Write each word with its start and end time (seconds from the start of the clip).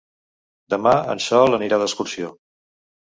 Demà 0.75 0.93
en 1.15 1.21
Sol 1.27 1.59
anirà 1.59 1.79
d'excursió. 1.83 2.33